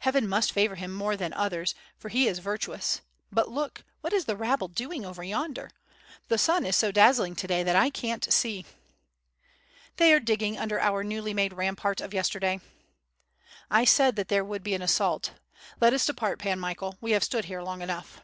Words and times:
"Heaven 0.00 0.28
must 0.28 0.50
favor 0.50 0.74
him 0.74 0.92
more 0.92 1.16
than 1.16 1.32
others, 1.32 1.76
for 1.96 2.08
he 2.08 2.26
is 2.26 2.40
vir 2.40 2.54
WITH 2.54 2.62
FIRE 2.64 2.74
AND 2.74 2.82
SWORD. 2.82 3.04
769 3.36 3.36
tuous. 3.36 3.36
But 3.36 3.48
look! 3.54 3.84
what 4.00 4.12
is 4.12 4.24
the 4.24 4.36
rabble 4.36 4.66
doing 4.66 5.04
over 5.06 5.22
yonder? 5.22 5.70
The 6.26 6.38
sun 6.38 6.66
is 6.66 6.74
so 6.74 6.90
dazzling 6.90 7.36
to 7.36 7.46
day 7.46 7.62
that 7.62 7.76
I 7.76 7.88
can't 7.88 8.32
see." 8.32 8.66
"They 9.96 10.12
are 10.12 10.18
digging 10.18 10.58
under 10.58 10.80
our 10.80 11.04
newly 11.04 11.32
made 11.32 11.52
rampart 11.52 12.00
of 12.00 12.12
yes 12.12 12.30
terday." 12.30 12.62
"I 13.70 13.84
said 13.84 14.16
that 14.16 14.26
there 14.26 14.44
would 14.44 14.64
be 14.64 14.74
an 14.74 14.82
assault. 14.82 15.34
Let 15.80 15.92
us 15.92 16.04
depart, 16.04 16.40
Pan 16.40 16.58
Michael, 16.58 16.98
we 17.00 17.12
have 17.12 17.22
stood 17.22 17.44
here 17.44 17.62
long 17.62 17.80
enough." 17.80 18.22